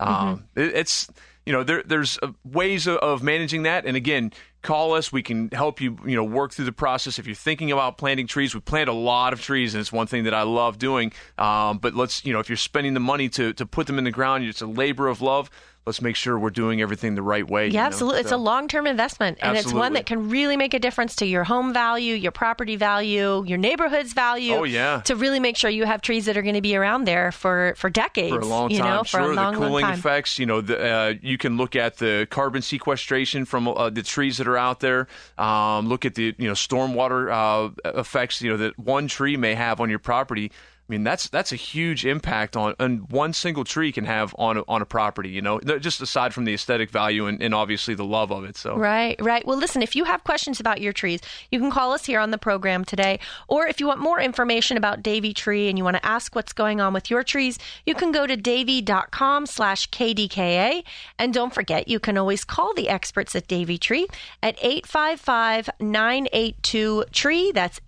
[0.00, 1.08] um, it, it's
[1.44, 3.84] you know there there's uh, ways of, of managing that.
[3.84, 5.12] And again call us.
[5.12, 7.18] We can help you you know work through the process.
[7.18, 10.06] If you're thinking about planting trees we plant a lot of trees and it's one
[10.06, 11.12] thing that i love doing.
[11.36, 14.04] Um, but let's you know if you're spending the money to to put them in
[14.04, 15.50] the ground it's a labor of love
[15.88, 17.86] let's make sure we're doing everything the right way you Yeah, know?
[17.86, 18.20] absolutely.
[18.20, 21.26] It's a long term investment, and it's one that can really make a difference to
[21.26, 24.52] your home value, your property value, your neighborhood's value.
[24.54, 25.00] Oh, yeah.
[25.06, 27.74] To really make sure you have trees that are going to be around there for,
[27.76, 28.34] for decades.
[28.34, 29.98] for a long time, you know, for a long, the cooling long time.
[29.98, 30.38] effects.
[30.38, 34.36] You know, the, uh, you can look at the carbon sequestration from uh, the trees
[34.36, 35.08] that are out there.
[35.38, 38.42] Um, look at the you know stormwater uh, effects.
[38.42, 40.52] You know that one tree may have on your property.
[40.88, 44.56] I mean, that's that's a huge impact on, and one single tree can have on
[44.56, 45.28] a, on a property.
[45.28, 48.56] You know, just aside from the aesthetic value and, and obviously the love of it.
[48.56, 49.46] So Right, right.
[49.46, 51.20] Well, listen, if you have questions about your trees,
[51.50, 53.20] you can call us here on the program today.
[53.48, 56.54] Or if you want more information about Davey Tree and you want to ask what's
[56.54, 60.84] going on with your trees, you can go to davey.com slash KDKA.
[61.18, 64.06] And don't forget, you can always call the experts at Davey Tree
[64.42, 67.52] at 855-982-TREE.
[67.52, 67.78] That's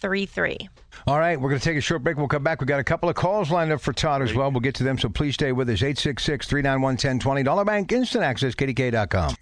[0.00, 0.68] 855-982-8733.
[1.06, 2.16] All right, we're going to take a short break.
[2.16, 2.60] We'll come back.
[2.60, 4.50] We've got a couple of calls lined up for Todd as well.
[4.50, 5.82] We'll get to them, so please stay with us.
[5.82, 7.42] 866 391 1020.
[7.42, 9.34] Dollar Bank Instant Access, KDK.com.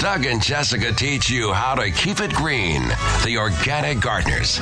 [0.00, 2.82] Doug and Jessica teach you how to keep it green.
[3.24, 4.60] The Organic Gardeners.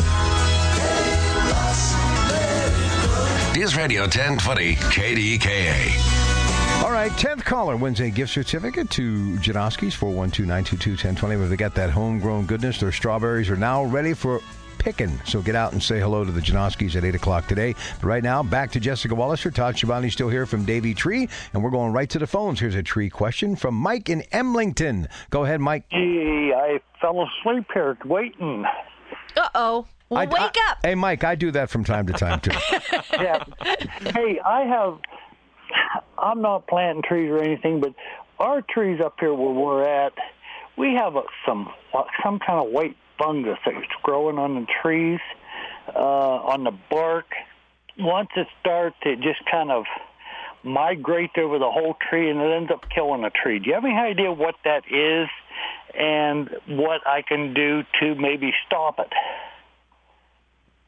[3.54, 6.21] News Radio 1020 KDKA.
[6.82, 11.46] All right, 10th caller wins a gift certificate to Janoski's 412 922 1020.
[11.48, 12.80] They got that homegrown goodness.
[12.80, 14.40] Their strawberries are now ready for
[14.78, 15.16] picking.
[15.24, 17.76] So get out and say hello to the Janoskis at 8 o'clock today.
[18.00, 19.54] But right now, back to Jessica Walliser.
[19.54, 22.58] Todd Sherbondy still here from Davey Tree, and we're going right to the phones.
[22.58, 25.06] Here's a tree question from Mike in Emlenton.
[25.30, 25.88] Go ahead, Mike.
[25.90, 28.64] Gee, I fell asleep here waiting.
[29.36, 29.86] Uh-oh.
[30.08, 30.78] Well, I- wake I- up.
[30.82, 32.50] Hey, Mike, I do that from time to time, too.
[33.12, 33.44] Yeah.
[34.12, 34.98] hey, I have.
[36.18, 37.94] I'm not planting trees or anything, but
[38.38, 40.12] our trees up here where we're at,
[40.76, 41.70] we have a, some
[42.22, 45.20] some kind of white fungus that's growing on the trees,
[45.94, 47.26] uh, on the bark.
[47.98, 49.84] Once it starts, it just kind of
[50.64, 53.58] migrates over the whole tree and it ends up killing the tree.
[53.58, 55.28] Do you have any idea what that is
[55.98, 59.12] and what I can do to maybe stop it?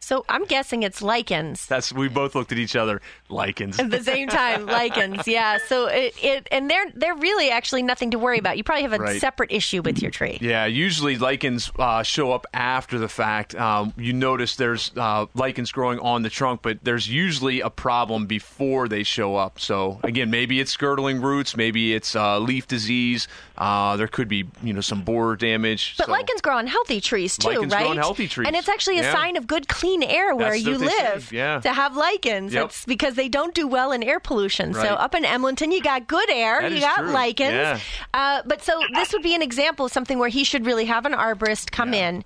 [0.05, 1.67] So I'm guessing it's lichens.
[1.67, 3.01] that's we both looked at each other.
[3.31, 3.79] Lichens.
[3.81, 5.59] At the same time, lichens, yeah.
[5.67, 8.57] So it, it and they're they're really actually nothing to worry about.
[8.59, 9.21] You probably have a Right.
[9.21, 10.39] separate issue with your tree.
[10.41, 13.55] Yeah, usually lichens uh, show up after the fact.
[13.55, 18.27] Um, you notice there's uh, lichens growing on the trunk, but there's usually a problem
[18.27, 19.59] before they show up.
[19.59, 23.27] So again, maybe it's girdling roots, maybe it's uh, leaf disease.
[23.57, 25.95] Uh, there could be you know some borer damage.
[25.99, 27.83] But so- lichens grow on healthy trees too, Lichens right?
[27.83, 28.47] grow on healthy trees.
[28.47, 29.13] And it's actually a Yeah.
[29.13, 31.61] sign of good clean air where That's you what they say, live yeah.
[31.61, 32.53] to have lichens.
[32.53, 32.65] Yep.
[32.67, 34.75] It's because they don't do well in air pollution.
[34.75, 37.11] So up in Emlenton, you got good air, That you got true.
[37.11, 37.53] lichens.
[37.53, 37.79] Yeah.
[38.13, 41.07] Uh, but so this would be an example of something where he should really have
[41.07, 42.25] an arborist come in.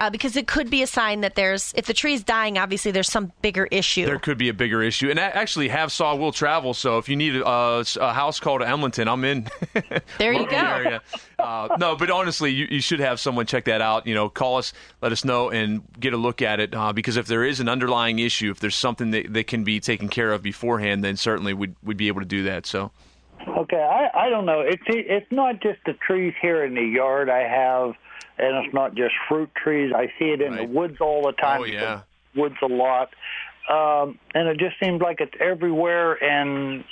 [0.00, 3.10] Uh, because it could be a sign that there's, if the tree's dying, obviously there's
[3.10, 4.06] some bigger issue.
[4.06, 6.72] There could be a bigger issue, and I actually have saw will travel.
[6.72, 9.48] So if you need a, a house call to Emlenton, I'm in.
[10.18, 10.56] There you go.
[10.56, 11.02] area.
[11.38, 14.06] Uh, no, but honestly, you, you should have someone check that out.
[14.06, 16.74] You know, call us, let us know, and get a look at it.
[16.74, 19.80] Uh, because if there is an underlying issue, if there's something that, that can be
[19.80, 22.66] taken care of beforehand, then certainly we'd, we'd be able to do that.
[22.66, 22.90] So.
[23.46, 24.60] Okay, I, I don't know.
[24.60, 27.94] It's it's not just the trees here in the yard I have,
[28.40, 29.92] and it's not just fruit trees.
[29.94, 30.66] I see it in Right.
[30.66, 31.60] the woods all the time.
[31.62, 32.00] Oh, yeah.
[32.34, 33.10] woods a lot,
[33.68, 36.84] um, and it just seems like it's everywhere, and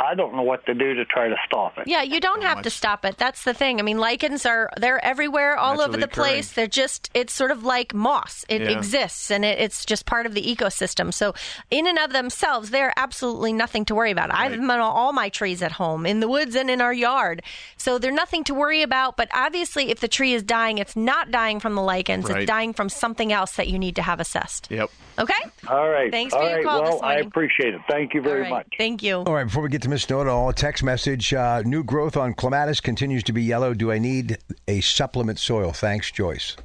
[0.00, 1.88] I don't know what to do to try to stop it.
[1.88, 3.16] Yeah, you don't have to stop it.
[3.18, 3.80] That's the thing.
[3.80, 6.52] I mean, lichens are they're everywhere, all over Naturally the place.
[6.52, 6.54] occurring.
[6.54, 8.44] They're just it's sort of like moss.
[8.48, 8.70] It Yeah.
[8.78, 11.12] exists and it, it's just part of the ecosystem.
[11.12, 11.34] So,
[11.70, 14.32] in and of themselves, they're absolutely nothing to worry about.
[14.32, 16.94] I have them on all my trees at home, in the woods and in our
[16.94, 17.42] yard.
[17.76, 19.16] So they're nothing to worry about.
[19.16, 22.28] But obviously, if the tree is dying, it's not dying from the lichens.
[22.30, 22.42] Right.
[22.42, 24.68] It's dying from something else that you need to have assessed.
[24.70, 24.90] Yep.
[25.18, 25.34] Okay.
[25.66, 26.10] All right.
[26.10, 26.64] Thanks all for your right.
[26.64, 27.80] call well, this I appreciate it.
[27.88, 28.50] Thank you very All right.
[28.50, 28.74] much.
[28.78, 29.16] Thank you.
[29.16, 31.34] All right, before we get to Miss Know-It-All, a text message.
[31.34, 33.74] Uh, new growth on clematis continues to be yellow.
[33.74, 35.72] Do I need a supplement soil?
[35.72, 36.56] Thanks, Joyce.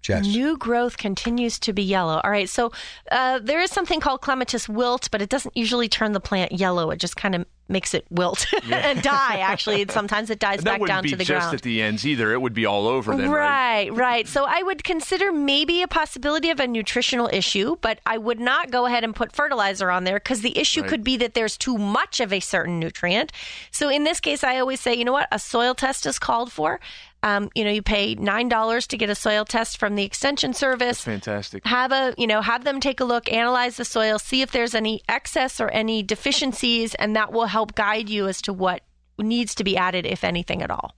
[0.00, 0.24] Jess.
[0.24, 2.20] New growth continues to be yellow.
[2.22, 2.70] All right, so
[3.10, 6.90] uh, there is something called clematis wilt, but it doesn't usually turn the plant yellow.
[6.90, 9.38] It just kind of makes it wilt and die.
[9.38, 11.54] Actually, sometimes it dies back down to the just ground.
[11.54, 12.32] at the ends either.
[12.32, 13.90] It would be all over then, right?
[13.90, 14.28] Right, right.
[14.28, 18.70] So I would consider maybe a possibility of a nutritional issue, but I would not
[18.70, 20.90] go ahead and put fertilizer on there because the issue Right.
[20.90, 23.32] could be that there's too much of a certain nutrient.
[23.70, 26.52] So in this case, I always say, you know what, a soil test is called
[26.52, 26.78] for.
[27.26, 30.54] Um, you know, you pay nine dollars to get a soil test from the extension
[30.54, 31.66] service That's fantastic.
[31.66, 34.74] have a you know have them take a look analyze the soil see if there's
[34.74, 38.82] any excess or any deficiencies and that will help guide you as to what
[39.18, 40.94] needs to be added if anything at all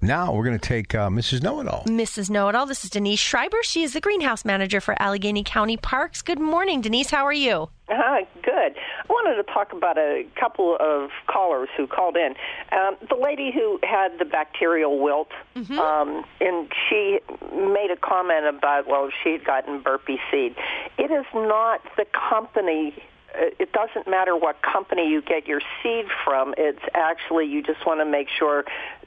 [0.00, 1.42] Now we're going to take uh, Mrs.
[1.42, 1.82] Know It All.
[1.84, 6.20] mrs know-it-all this is denise schreiber she is the greenhouse manager for allegheny county parks
[6.22, 8.74] good morning denise how are you Hi, good.
[8.74, 12.34] I wanted to talk about a couple of callers who called in.
[12.72, 17.20] Um, the lady who had the bacterial wilt, um, and she
[17.52, 20.56] made a comment about, well, she had gotten burpee seed.
[20.98, 22.92] It is not the company.
[23.36, 26.54] uh, It doesn't matter what company you get your seed from.
[26.58, 28.64] It's actually you just want to make sure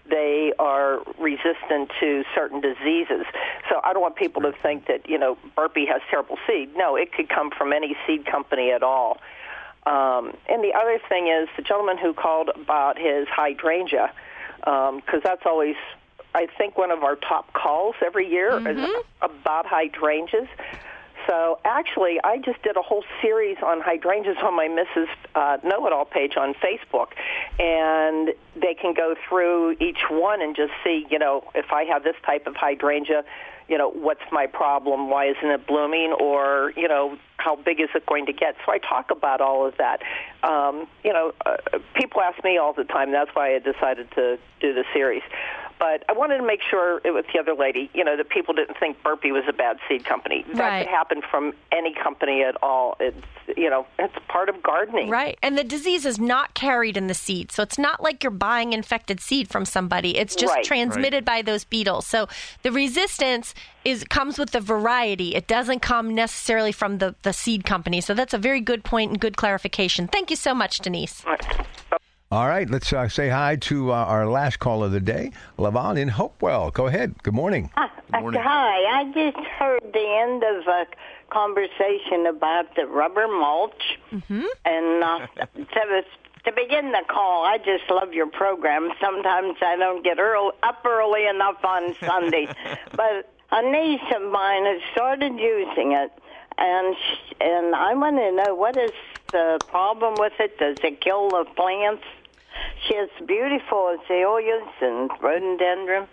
[0.10, 3.26] they are resistant to certain diseases.
[3.70, 6.76] So I don't want people to think that you know burpee has terrible seed.
[6.76, 9.20] No, it could come from any seed company at all.
[9.86, 14.12] Um, and the other thing is the gentleman who called about his hydrangea,
[14.60, 15.76] because that's always,
[16.36, 18.78] I think, one of our top calls every year is
[19.22, 20.48] about hydrangeas.
[21.28, 25.08] So actually, I just did a whole series on hydrangeas on my Mrs.
[25.36, 27.10] Uh, Know It All page on Facebook,
[27.60, 32.04] and they can go through each one and just see, you know, if I have
[32.04, 33.24] this type of hydrangea,
[33.68, 35.10] you know, what's my problem?
[35.10, 36.14] Why isn't it blooming?
[36.20, 38.56] Or, you know, how big is it going to get?
[38.66, 40.02] So I talk about all of that.
[40.44, 41.58] Um, you know, uh,
[41.94, 43.12] people ask me all the time.
[43.12, 45.22] That's why I decided to do the series.
[45.80, 48.54] But I wanted to make sure it, with the other lady, you know, that people
[48.54, 50.44] didn't think Burpee was a bad seed company.
[50.54, 50.80] That Right.
[50.86, 52.98] could happen from any company at all.
[53.00, 53.16] It's,
[53.58, 55.10] you know, it's part of gardening.
[55.10, 58.30] right and the disease is not carried in the seed so it's not like you're
[58.32, 60.64] buying infected seed from somebody it's just Right.
[60.64, 62.28] transmitted by those beetles so
[62.62, 67.66] the resistance is comes with the variety it doesn't come necessarily from the, the seed
[67.66, 71.24] company so that's a very good point and good clarification thank you so much denise
[72.32, 75.98] All right, let's uh, say hi to uh, our last call of the day, Levon
[75.98, 76.70] in Hopewell.
[76.70, 77.16] Go ahead.
[77.24, 77.72] Good morning.
[78.14, 78.40] morning.
[78.40, 80.86] Hi, I just heard the end of a
[81.32, 84.46] conversation about the rubber mulch, mm-hmm.
[84.64, 86.04] and uh, to,
[86.46, 88.92] to begin the call, I just love your program.
[89.02, 92.46] Sometimes I don't get early, up early enough on Sunday,
[92.92, 96.12] but a niece of mine has started using it,
[96.60, 96.96] and
[97.42, 98.92] and I want to know what is
[99.32, 100.60] the problem with it?
[100.60, 102.04] Does it kill the plants?
[102.88, 106.08] She has beautiful azaleas and rhododendron.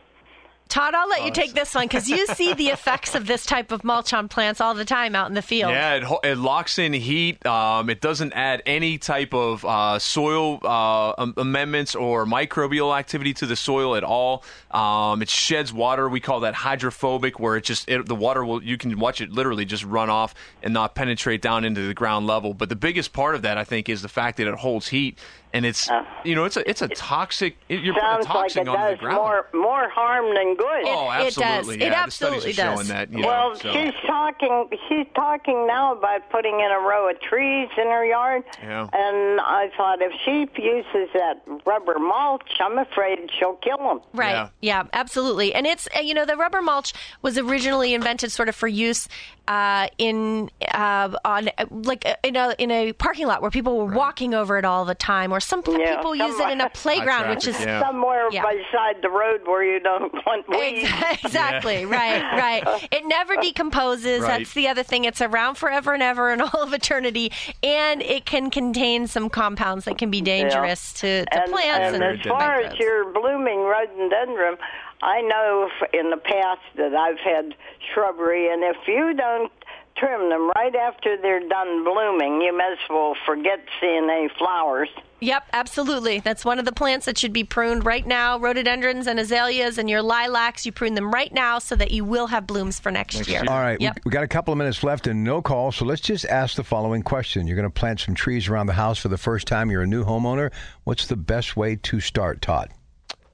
[0.69, 3.47] Todd, I'll let Oh, you take this one because you see the effects of this
[3.47, 5.71] type of mulch on plants all the time out in the field.
[5.71, 7.47] Yeah, it, ho- it locks in heat.
[7.47, 13.33] Um, it doesn't add any type of uh, soil uh, am- amendments or microbial activity
[13.35, 14.43] to the soil at all.
[14.73, 16.09] Um, it sheds water.
[16.09, 19.31] We call that hydrophobic, where it just it, the water will you can watch it
[19.31, 22.55] literally just run off and not penetrate down into the ground level.
[22.55, 25.17] But the biggest part of that, I think, is the fact that it holds heat.
[25.53, 25.89] And it's
[26.25, 27.57] you know it's a it's a toxic.
[27.69, 29.17] It, you're putting a Sounds like toxin it onto the does ground.
[29.17, 30.83] more more harm than good.
[30.85, 31.39] oh, it does.
[31.39, 31.75] absolutely.
[31.87, 32.75] It Yeah, absolutely the studies does.
[32.77, 33.11] showing that.
[33.13, 33.73] You know, Well, so.
[33.73, 34.69] she's talking.
[34.89, 38.43] She's talking now about putting in a row of trees in her yard.
[38.63, 38.89] Yeah.
[38.93, 44.01] And I thought if she uses that rubber mulch, I'm afraid she'll kill them.
[44.13, 44.33] Right.
[44.33, 44.49] Yeah.
[44.61, 44.83] Yeah.
[44.93, 45.55] absolutely.
[45.55, 49.09] And it's uh, you know the rubber mulch was originally invented sort of for use
[49.49, 53.79] uh, in uh, on uh, like uh, in a in a parking lot where people
[53.79, 56.71] were walking over it all the time, or some Yeah, people use it in a
[56.71, 57.81] playground, which is yeah.
[57.81, 58.43] Somewhere Yeah.
[58.43, 60.89] beside the road where you don't want weeds.
[60.91, 61.85] Ex- Exactly.
[61.85, 62.23] Right.
[62.23, 62.89] Right.
[62.97, 64.21] It never decomposes.
[64.23, 64.39] Right.
[64.39, 65.05] That's the other thing.
[65.05, 67.31] It's around forever and ever and all of eternity,
[67.63, 72.03] and it can contain some compounds that can be dangerous to, to and, plants and
[72.03, 74.57] and, as far as your blooming rhododendron,
[75.03, 77.55] I know in the past that I've had
[77.93, 79.53] shrubbery, and if you don't
[79.99, 84.89] trim them right after they're done blooming, you may as well forget seeing any flowers.
[85.21, 86.21] Yep, absolutely.
[86.21, 88.39] That's one of the plants that should be pruned right now.
[88.39, 92.27] Rhododendrons and azaleas and your lilacs, you prune them right now so that you will
[92.27, 93.43] have blooms for next, year.
[93.49, 93.95] All right, Yep.
[93.97, 96.57] we, we got a couple of minutes left and no call, so let's just ask
[96.57, 97.47] the following question.
[97.47, 99.71] You're going to plant some trees around the house for the first time.
[99.71, 100.53] You're a new homeowner.
[100.85, 102.69] What's the best way to start, Todd?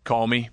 [0.05, 0.51] Call me.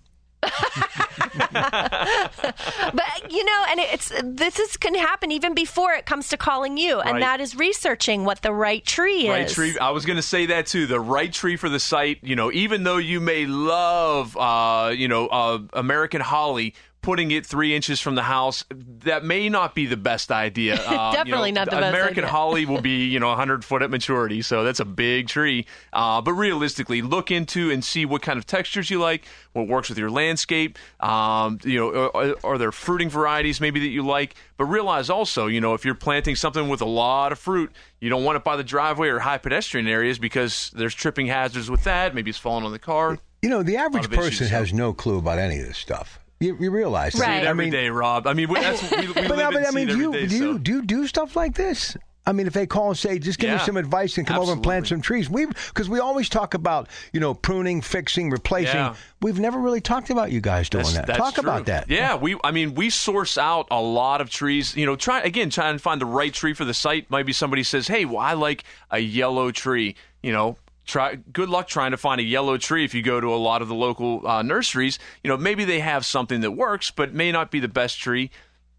[2.94, 6.78] But you know, and it's this is can happen even before it comes to calling
[6.78, 7.20] you, and Right.
[7.22, 9.30] that is researching what the right tree is.
[9.30, 9.78] Right tree.
[9.80, 10.86] I was going to say that too.
[10.88, 12.20] The right tree for the site.
[12.22, 17.46] You know, even though you may love, uh, you know, uh, American holly, putting it
[17.46, 20.76] three inches from the house, that may not be the best idea.
[20.76, 22.32] Uh, Definitely you know, not the best American idea.
[22.32, 25.66] holly will be, you know, 100 foot at maturity, so that's a big tree.
[25.94, 29.90] Uh, but realistically, look into and see what kind of textures you like, what works
[29.90, 30.78] with your landscape.
[31.00, 34.36] Um, you know, are, are there fruiting varieties maybe that you like?
[34.58, 37.72] But realize also, you know, if you're planting something with a lot of fruit,
[38.02, 41.70] you don't want it by the driveway or high pedestrian areas because there's tripping hazards
[41.70, 42.14] with that.
[42.14, 43.18] Maybe it's falling on the car.
[43.42, 44.56] You know, the average of issues, person so.
[44.56, 46.19] has no clue about any of this stuff.
[46.40, 47.20] You, you realize that.
[47.20, 47.44] See Right.
[47.44, 48.26] it I mean, day, Rob.
[48.26, 50.26] I mean, we, that's we, we but, live no, but I mean, do you, day,
[50.28, 50.58] do, you, so.
[50.58, 51.98] do you do stuff like this?
[52.26, 54.52] I mean, if they call and say, just give me some advice and come over
[54.52, 58.76] and plant some trees, we because we always talk about you know pruning, fixing, replacing.
[58.76, 58.96] Yeah.
[59.22, 61.08] We've never really talked about you guys doing That's- that.
[61.08, 61.44] that's Talk true.
[61.44, 61.90] about that.
[61.90, 62.38] Yeah, we.
[62.44, 64.76] I mean, we source out a lot of trees.
[64.78, 67.10] You know, try again, try and find the right tree for the site.
[67.10, 70.58] Maybe somebody says, "Hey, well, I like a yellow tree." You know.
[70.90, 73.62] Try, good luck trying to find a yellow tree if you go to a lot
[73.62, 74.98] of the local uh, nurseries.
[75.24, 78.32] You know, maybe they have something that works, but may not be the best tree.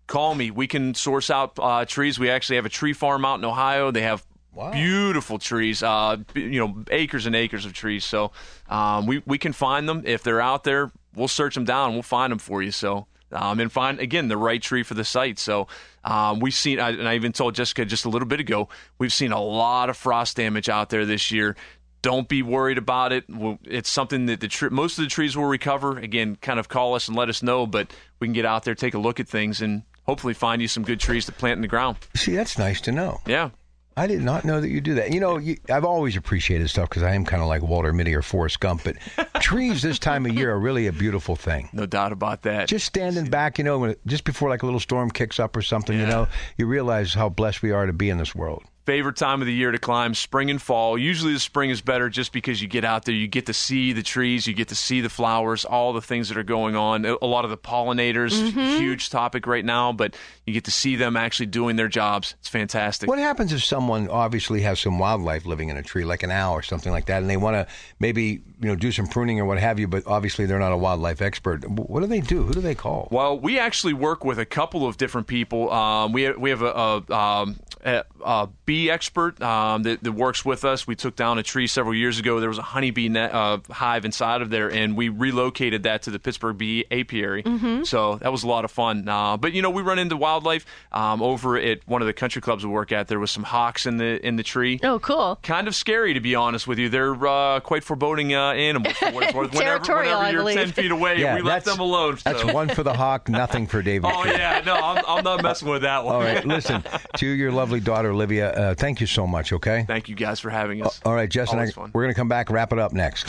[0.09, 0.51] Call me.
[0.51, 2.19] We can source out uh, trees.
[2.19, 3.93] We actually have a tree farm out in Ohio.
[3.93, 4.27] They have
[4.73, 8.05] beautiful trees, uh, you know, acres and acres of trees.
[8.05, 8.33] So
[8.69, 10.91] um, we we can find them if they're out there.
[11.15, 11.93] We'll search them down.
[11.93, 12.73] We'll find them for you.
[12.73, 15.39] So um, and find again the right tree for the site.
[15.39, 15.69] So
[16.05, 19.13] um, we've seen, I, and I even told Jessica just a little bit ago, we've
[19.13, 21.57] seen a lot of frost damage out there this year.
[22.03, 23.25] Don't be worried about it.
[23.65, 25.99] It's something that the most of the trees will recover.
[25.99, 28.75] Again, kind of call us and let us know, but we can get out there,
[28.75, 31.63] take a look at things, and hopefully find you some good trees to plant in
[31.63, 31.99] the ground.
[32.17, 33.21] See, that's nice to know.
[33.27, 33.51] Yeah.
[33.97, 35.13] I did not know that you do that.
[35.13, 38.15] You know, you, I've always appreciated stuff because I am kind of like Walter Mitty
[38.15, 38.85] or Forrest Gump.
[38.85, 38.97] But
[39.43, 41.69] trees this time of year are really a beautiful thing.
[41.73, 42.69] No doubt about that.
[42.69, 45.57] Just standing back, you know, when it, just before like a little storm kicks up
[45.57, 48.65] or something, you know, you realize how blessed we are to be in this world.
[48.91, 52.09] Favorite time of the year to climb spring and fall usually the spring is better
[52.09, 54.75] just because you get out there you get to see the trees you get to
[54.75, 58.33] see the flowers all the things that are going on a lot of the pollinators
[58.79, 62.49] huge topic right now but you get to see them actually doing their jobs it's
[62.49, 66.31] fantastic What happens if someone obviously has some wildlife living in a tree, like an
[66.31, 67.67] owl or something like that, and they want to
[67.99, 70.77] maybe you know do some pruning or what have you, but obviously they're not a
[70.77, 71.69] wildlife expert.
[71.69, 72.43] What do they do?
[72.43, 73.09] Who do they call?
[73.11, 75.71] Well, we actually work with a couple of different people.
[75.73, 76.73] Um, we have, we have a,
[77.09, 80.87] a, um, a, a bee expert um, that, that works with us.
[80.87, 82.39] We took down a tree several years ago.
[82.39, 86.11] There was a honeybee net, uh, hive inside of there, and we relocated that to
[86.13, 87.43] the Pittsburgh Bee Apiary.
[87.85, 89.09] So that was a lot of fun.
[89.09, 92.41] Uh, but you know, we run into wildlife um, over at one of the country
[92.41, 93.09] clubs we work at.
[93.09, 94.79] There was some hawks in the in the tree.
[94.85, 95.39] Oh, cool.
[95.43, 96.89] Kind of scary, to be honest with you.
[96.89, 98.95] They're uh, quite foreboding uh, animals.
[98.95, 99.51] For what it's worth.
[99.55, 100.57] Whenever, Territorial, whenever I you're believe.
[100.57, 102.19] ten feet away, Yeah, we left them alone.
[102.25, 104.07] That's one for the hawk, nothing for Davey.
[104.07, 106.15] Oh yeah, no, I'm, I'm not messing with that one.
[106.15, 106.85] All right, listen
[107.17, 108.70] to your lovely daughter Olivia.
[108.71, 109.53] Uh, thank you so much.
[109.53, 109.85] Okay.
[109.89, 111.01] Thank you guys for having us.
[111.05, 111.91] All right, Jess and I, Always fun.
[111.93, 113.27] we're going to come back, wrap it up next.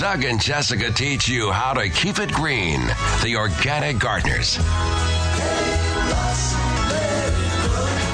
[0.00, 2.80] Doug and Jessica teach you how to keep it green.
[3.22, 4.58] The Organic Gardeners.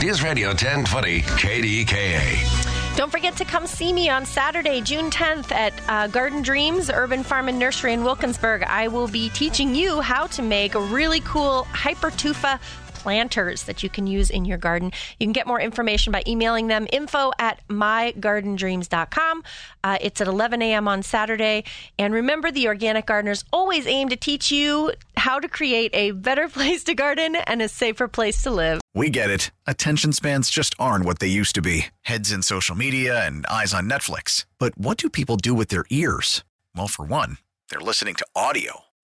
[0.03, 2.97] News Radio 1020 KDKA.
[2.97, 7.23] Don't forget to come see me on Saturday, June 10th at uh, Garden Dreams Urban
[7.23, 8.63] Farm and Nursery in Wilkinsburg.
[8.63, 12.59] I will be teaching you how to make a really cool hypertufa
[13.07, 14.91] planters that you can use in your garden.
[15.21, 19.45] You can get more information by emailing them info at mygardendreams.com.
[19.85, 20.89] Uh, it's at 11 a.m.
[20.89, 21.63] on Saturday.
[22.01, 26.49] And remember, the organic gardeners always aim to teach you how to create a better
[26.57, 28.81] place to garden and a safer place to live.
[28.93, 29.53] We get it.
[29.69, 33.73] Attention spans just aren't what they used to be heads in social media and eyes
[33.73, 34.47] on Netflix.
[34.59, 36.43] But what do people do with their ears?
[36.75, 37.39] Well, for one,
[37.71, 38.86] they're listening to audio.